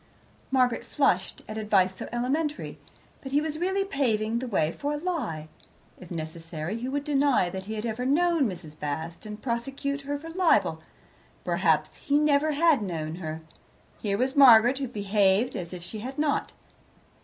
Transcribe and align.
Margaret 0.49 0.83
flushed 0.83 1.43
at 1.47 1.59
advice 1.59 1.95
so 1.97 2.09
elementary, 2.11 2.79
but 3.21 3.31
he 3.31 3.39
was 3.39 3.59
really 3.59 3.85
paving 3.85 4.39
the 4.39 4.47
way 4.47 4.71
for 4.71 4.93
a 4.93 4.97
lie. 4.97 5.47
If 5.99 6.09
necessary 6.09 6.75
he 6.79 6.89
would 6.89 7.03
deny 7.03 7.51
that 7.51 7.65
he 7.65 7.75
had 7.75 7.85
ever 7.85 8.03
known 8.03 8.49
Mrs. 8.49 8.79
Bast, 8.79 9.27
and 9.27 9.39
prosecute 9.43 10.01
her 10.01 10.17
for 10.17 10.31
libel. 10.31 10.81
Perhaps 11.45 11.97
he 11.97 12.17
never 12.17 12.53
had 12.53 12.81
known 12.81 13.17
her. 13.17 13.41
Here 14.01 14.17
was 14.17 14.35
Margaret, 14.35 14.79
who 14.79 14.87
behaved 14.87 15.55
as 15.55 15.71
if 15.71 15.83
he 15.83 15.99
had 15.99 16.17
not. 16.17 16.51